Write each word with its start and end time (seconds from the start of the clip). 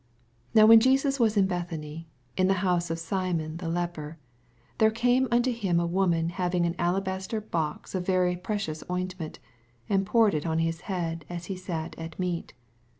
6 0.53 0.55
Now 0.55 0.65
when 0.65 0.79
Jesns 0.79 1.19
was 1.19 1.37
in 1.37 1.45
Bethany, 1.45 2.09
in 2.35 2.47
the 2.47 2.55
hoose 2.65 2.89
of 2.89 2.97
Simon 2.97 3.57
the 3.57 3.69
leper, 3.69 4.17
7 4.63 4.73
There 4.79 4.89
came 4.89 5.27
nnto 5.27 5.53
him 5.53 5.79
a 5.79 5.85
woman 5.85 6.29
having 6.29 6.65
an 6.65 6.73
alabaster 6.79 7.39
box 7.39 7.93
of 7.93 8.03
very 8.03 8.35
pre 8.35 8.57
cious 8.57 8.83
ointment, 8.89 9.37
and 9.87 10.03
poured 10.03 10.33
it 10.33 10.47
on 10.47 10.57
his 10.57 10.81
head, 10.89 11.23
as 11.29 11.45
he 11.45 11.55
sat 11.55 11.93
at 11.99 12.17
meat. 12.17 12.53